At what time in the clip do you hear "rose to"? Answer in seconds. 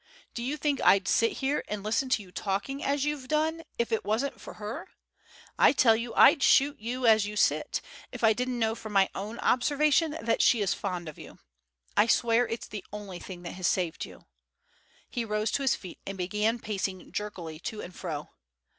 15.23-15.61